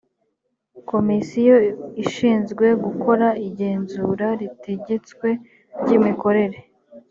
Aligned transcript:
komisiyo 0.89 1.57
ishinzwe 2.03 2.65
gukora 2.85 3.27
igenzura 3.47 4.27
ritegetswe 4.39 5.29
ry’imikorere 5.79 6.59